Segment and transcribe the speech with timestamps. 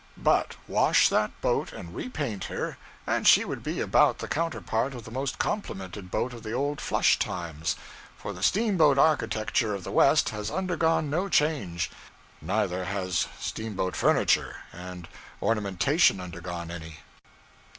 [0.17, 5.03] But wash that boat and repaint her, and she would be about the counterpart of
[5.03, 7.75] the most complimented boat of the old flush times:
[8.17, 11.91] for the steamboat architecture of the West has undergone no change;
[12.41, 15.07] neither has steamboat furniture and
[15.39, 16.97] ornamentation undergone any.